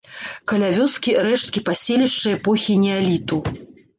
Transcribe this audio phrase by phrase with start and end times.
[0.51, 3.39] Каля вёскі рэшткі паселішча эпохі неаліту.